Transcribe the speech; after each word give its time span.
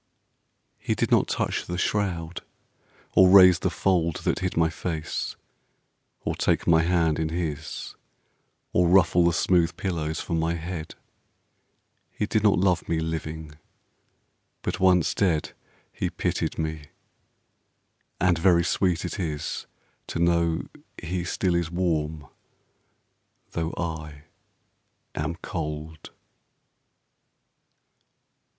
He 0.79 0.95
did 0.95 1.11
not 1.11 1.27
touch 1.27 1.67
the 1.67 1.77
shroud, 1.77 2.41
or 3.13 3.29
raise 3.29 3.59
the 3.59 3.69
fold 3.69 4.15
That 4.23 4.39
hid 4.39 4.57
my 4.57 4.71
face, 4.71 5.35
or 6.21 6.33
take 6.33 6.65
my 6.65 6.81
hand 6.81 7.19
in 7.19 7.29
his, 7.29 7.95
Or 8.73 8.87
ruffle 8.87 9.23
the 9.25 9.31
smooth 9.31 9.77
pillows 9.77 10.19
for 10.19 10.33
my 10.33 10.55
head: 10.55 10.95
He 12.09 12.25
did 12.25 12.41
not 12.41 12.57
love 12.57 12.89
me 12.89 12.99
living; 12.99 13.59
but 14.63 14.79
once 14.79 15.13
dead 15.13 15.53
He 15.93 16.09
pitied 16.09 16.57
me; 16.57 16.85
and 18.19 18.39
very 18.39 18.63
sweet 18.63 19.05
it 19.05 19.19
is 19.19 19.67
To 20.07 20.17
know 20.17 20.63
he 20.99 21.23
still 21.23 21.53
is 21.53 21.69
warm 21.69 22.25
though 23.51 23.71
I 23.77 24.23
am 25.13 25.35
cold. 25.43 26.09